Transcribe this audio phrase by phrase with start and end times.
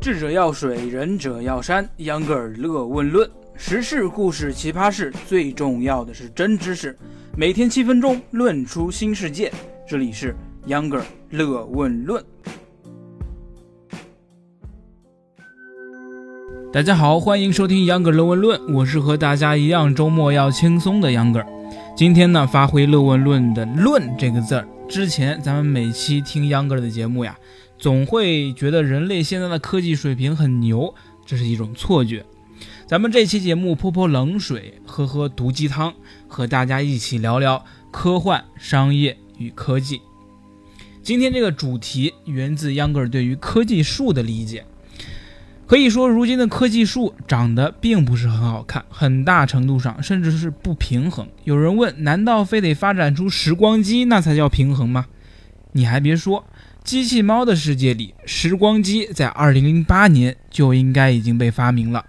[0.00, 1.86] 智者要水，仁者要山。
[1.98, 6.96] 秧歌尔乐问论，时事、故事、奇葩事，最重要的是真知识。
[7.36, 9.52] 每天七分钟，论出新世界。
[9.86, 10.34] 这里是
[10.68, 12.24] 秧歌尔乐问论。
[16.72, 21.46] 大家好，欢迎收听秧歌尔乐问论，我是和大家一样周末要轻松的秧歌尔。
[22.00, 24.66] 今天呢，发挥乐问论的“论”这个字儿。
[24.88, 27.38] 之前咱们每期听秧歌尔的节目呀。
[27.78, 30.94] 总会觉得人类现在的科技水平很牛，
[31.26, 32.24] 这是一种错觉。
[32.86, 35.92] 咱们这期节目泼泼冷水，喝喝毒鸡汤，
[36.26, 40.00] 和大家一起聊聊科幻、商业与科技。
[41.02, 44.64] 今天这个主题源自秧歌尔对于科技树的理解。
[45.70, 51.28] 可以说，如今的科技树长得并不是很好看，很大程度上甚至是不平衡。
[51.44, 55.06] 有人问：难道非得发展出时光机那才叫平衡吗？
[55.70, 56.44] 你还别说。
[56.82, 62.04] 机器猫的世界里，时光机在2008年就应该已经被发明了。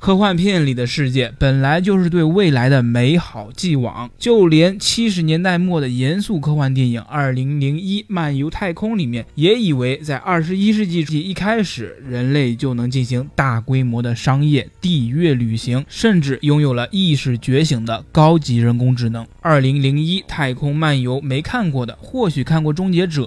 [0.00, 19.26] 科幻片里的世界本来就是对未来的美好寄望，就连七十年代末的严肃科幻电影《二零零一漫游太空》里面，也以为在二十一世纪初一开始，人类就能进行大规模的商业、地月旅行，甚至拥有了意识觉醒的高级人工智能。
[19.40, 23.24] 二零零一太空漫游没看过的，或许看过《终结者》。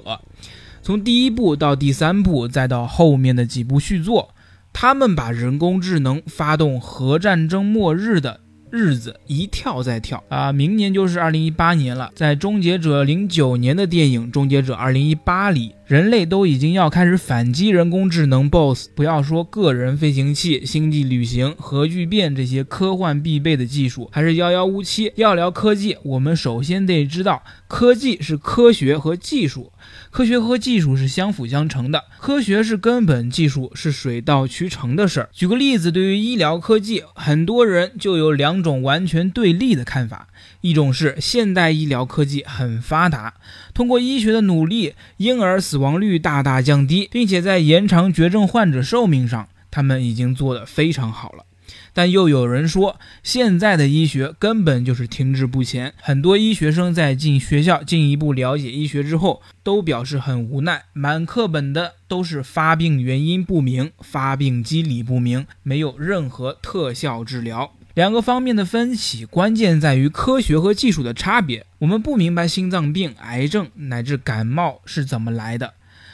[0.81, 4.33] 从第一部到第三部，再到后面的几部续作，
[4.73, 8.41] 他们把人工智能发动核战争末日的。
[8.73, 10.53] 日子一跳再跳啊！
[10.53, 12.09] 明年就是二零一八年了。
[12.15, 18.87] 在《终结者》零九年的电影《终结者二零一八》里，人类都已经要开始反击人工智能 BOSS。
[18.95, 25.11] 不要说个人飞行器、星际旅行、核聚变这些科幻必备的技术，还是遥遥无期。
[25.17, 29.70] 要聊科技，我们首先得知道，科技是科学和技术，
[30.11, 32.05] 科学和技术是相辅相成的。
[32.19, 35.29] 科学是根本，技术是水到渠成的事儿。
[35.33, 38.61] 举个例子，对于医疗科技，很多人就有两。
[38.61, 40.27] 种完全对立的看法，
[40.59, 43.33] 一种是现代医疗科技很发达，
[43.73, 51.45] 通过医学的努力，婴儿死亡率大大降低，并且在延长绝症患者寿命上，他们已经做得非常好了。
[51.93, 55.93] 但又有人说，现在的医学根本就是停滞不前。
[56.01, 67.73] 很多医学生在进学校进一步了解医学之后，都表示很无奈，满课本的都是发病原因不明、发病机理不明，没有任何特效治疗。
[67.93, 71.65] 两个方面的分歧，关键在于科学和技术的差别。
[71.79, 75.73] 我们不明白心脏病、癌症乃至感冒是怎么来的，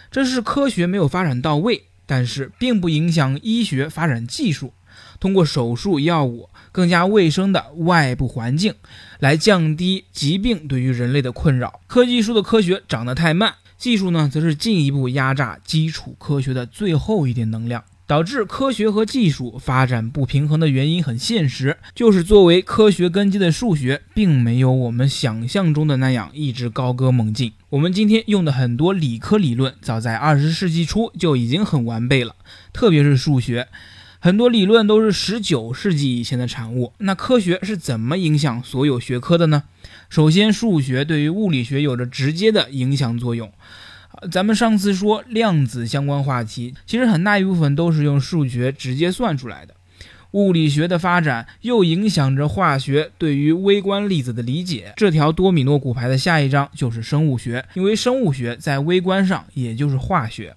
[0.10, 4.74] 这是科学没有发展到位，但是并不影响医学发展技术。
[5.20, 8.74] 通过手术、药物、更加卫生的外部环境，
[9.20, 11.80] 来降低疾病对于人类的困扰。
[11.88, 17.84] 科技树的科学长得太慢，技术呢，则是进一步压榨基础科学的最后一点能量。
[18.08, 27.52] 导致科学和技术发展不平衡的原因很现实，就是作为科学根基的数学，并没有我们想象中的那样一直高歌猛进。
[27.68, 32.34] 我们今天用的很多理科理论，早在二十世纪初就已经很完备了，
[32.72, 33.68] 特别是数学，
[34.28, 36.92] 很多理论都是十九世纪以前的产物。
[36.98, 39.64] 那科学是怎么影响所有学科的呢？
[40.10, 43.50] 首先，数学对于物理学有着直接的影响作用。
[44.30, 49.74] 咱们上次说量子相关话题，其实很大一部分都是用数学直接算出来的。
[50.32, 54.92] 物理学的发展又影响着化学对于微观粒子的理解。
[54.98, 60.54] 这条多米诺骨牌的下一章就是生物学，因为生物学在微观上也就是化学。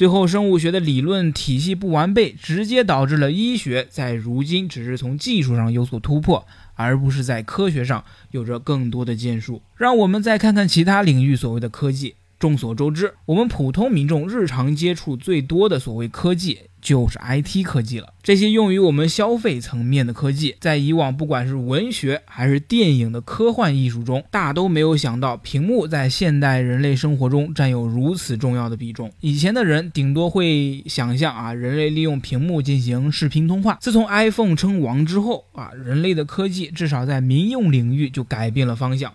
[0.00, 9.60] 最后，生物学的理论体系不完备，直接导致了医学在如今只是从技术上有所突破，而不是在科学上有着更多的建树。
[9.76, 12.14] 让我们再看看其他领域所谓的科技。
[12.40, 18.14] 众所周知，我们普通民众日常接触最多的所谓科技就是 IT 科技了。
[18.22, 29.12] 这些用于我们消费层面的科技，在以往不管是文学还是电影的科幻艺术中，大都没有想到屏幕在现代人类生活中占有如此重要的比重。
[29.20, 33.76] 以前的人顶多会想象啊，人类利用屏幕进行视频通话。
[33.82, 39.12] 自从 iPhone 称王之后啊，人类的科技至少在民用领域就改变了方向。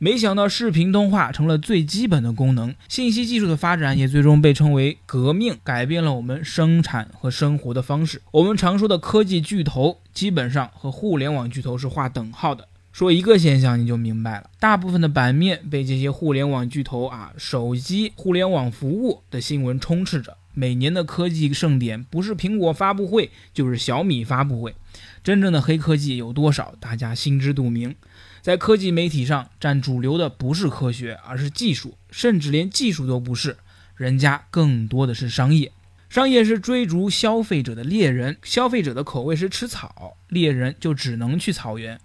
[0.00, 8.22] 没想到视频通话成了最基本的功能，信息技术的发展也最终被称为革命，改变了我们生产和生活的方式。
[8.30, 12.68] 我们常说的科技巨头，基本上和互联网巨头是划等号的。
[12.92, 20.36] 说一个现象你就明白了，大部分的版面被这些互联网巨头啊、手机互联网服务的新闻充斥着。
[20.54, 24.74] 每年的科技盛典，不是苹果发布会，就是小米发布会。
[25.22, 27.94] 真正的黑科技有多少，大家心知肚明。
[28.40, 33.56] 在科技媒体上占主流的不是科学，而是技术，甚至连技术都不是，
[33.96, 35.72] 人家更多的是商业。
[36.08, 42.00] 商业是追逐消费者的猎人，消费者的口味是吃草，猎人就只能去草原。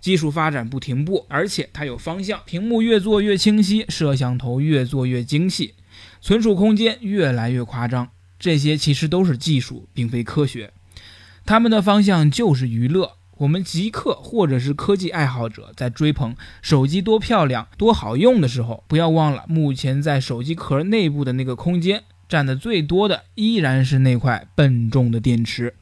[0.00, 5.74] 技术发展不停步，而且它有方向，屏幕越做越清晰，摄像头越做越精细，
[6.20, 8.08] 存储空间越来越夸张。
[8.38, 10.72] 这些其实都是技术，并非科学。
[11.44, 13.17] 他们的方向就是娱乐。
[13.38, 25.74] 我们极客或者是科技爱好者在追捧手机多漂亮、多好用的时候，不要忘了，目前在手机壳内部的那个空间占的最多的依然是那块笨重的电池。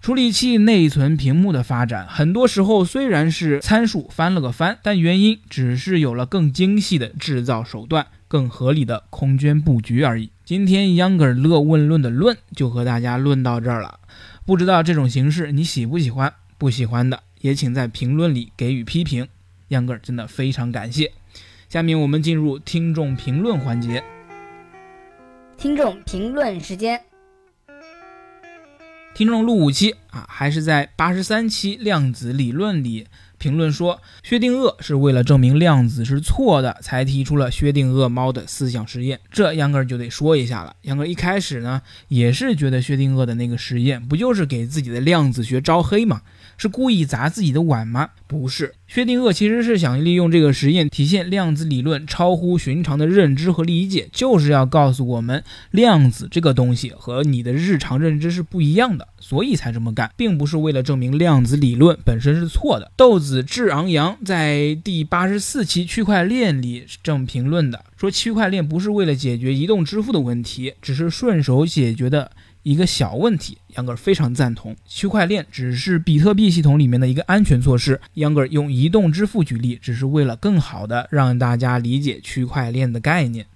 [0.00, 10.30] 处理器、内存、屏幕的发展，很多时候虽然是参数翻了个番，但原因只是有了更精细的制造手段、更合理的空间布局而已。
[10.42, 14.00] 今天央哥乐问论的论就和大家论到这儿了，
[14.46, 16.32] 不知道这种形式你喜不喜欢？
[16.60, 19.26] 不喜欢的也请在评论里给予批评。
[19.70, 21.10] Younger 真的非常感谢。
[21.70, 24.04] 下面我们进入听众评论环节。
[25.56, 27.00] 听众评论时间。
[29.14, 33.06] 听众录五期啊，还是在八十三期量子理论里
[33.38, 39.18] 评论说，薛定谔是为了证明量子是错的，才提出了薛定谔猫的思想实验。
[39.30, 40.76] 这杨哥就得说一下了。
[40.82, 46.20] 杨哥一开始呢，也是觉得薛定谔的那个实验不就是给自己的量子学招黑吗？
[46.60, 48.10] 是故意砸自己的碗吗？
[48.26, 62.92] 不是，薛定谔其实是想利用这个实验体现量子理论超乎寻常的认知和理解，就是要告诉我们量子这个东西和你的日常认知是不一样的，所以才这么干，并不是为了证明量子理论本身是错的。
[62.94, 72.30] 豆子志昂扬在第八十四期区块链里这么评论的，说区块链不是为了解决移动支付的问题，只是顺手解决的。
[72.62, 74.76] 一个小问题，杨哥非常赞同。
[74.86, 78.00] 区块链只是比特币系统里面的一个安全措施。
[78.14, 83.46] 杨哥用移动支付举例，只是为了更好的让大家理解区块链的概念。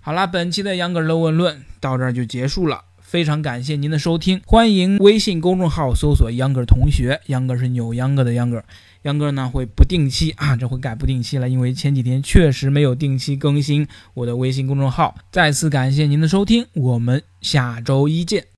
[0.00, 2.82] 好啦，本期的杨哥的问论到这儿就结束了。
[3.08, 8.62] 非常感谢您的收听，欢迎微信公众号搜索“秧歌同学”，秧歌是扭秧歌的秧歌。
[9.04, 15.16] 秧歌呢会不定期啊，这回改不定期了，因为前几天确实没有定期更新我的微信公众号。
[15.32, 18.57] 再次感谢您的收听，我们下周一见。